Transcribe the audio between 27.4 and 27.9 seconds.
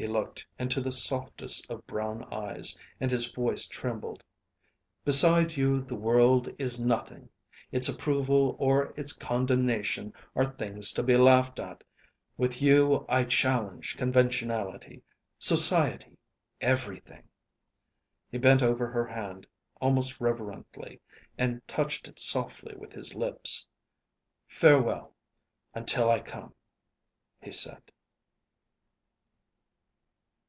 he said.